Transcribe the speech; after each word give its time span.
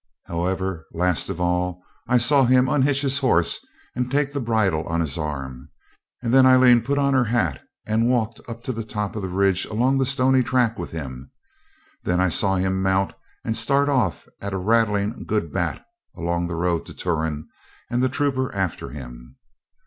However, 0.25 0.87
last 0.93 1.29
of 1.29 1.39
all 1.39 1.83
I 2.07 2.17
saw 2.17 2.43
him 2.45 2.67
unhitch 2.67 3.01
his 3.01 3.19
horse 3.19 3.63
and 3.95 4.09
take 4.09 4.33
the 4.33 4.39
bridle 4.41 4.83
on 4.87 4.99
his 4.99 5.15
arm, 5.15 5.69
and 6.23 6.33
then 6.33 6.43
Aileen 6.43 6.81
put 6.81 6.97
on 6.97 7.13
her 7.13 7.25
hat 7.25 7.61
and 7.85 8.09
walked 8.09 8.41
up 8.49 8.63
to 8.63 8.73
the 8.73 8.83
top 8.83 9.15
of 9.15 9.21
the 9.21 9.29
ridge 9.29 9.63
along 9.65 9.99
the 9.99 10.07
stony 10.07 10.41
track 10.41 10.79
with 10.79 10.89
him. 10.89 11.29
Then 12.01 12.19
I 12.19 12.29
saw 12.29 12.55
him 12.55 12.81
mount 12.81 13.13
and 13.45 13.55
start 13.55 13.89
off 13.89 14.27
at 14.41 14.55
a 14.55 14.57
rattling 14.57 15.23
good 15.27 15.53
bat 15.53 15.85
along 16.15 16.47
the 16.47 16.55
road 16.55 16.87
to 16.87 16.95
Turon 16.95 17.47
and 17.91 18.01
the 18.01 18.09
trooper 18.09 18.51
after 18.55 18.89
him. 18.89 19.37